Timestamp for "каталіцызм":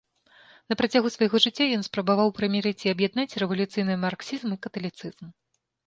4.69-5.25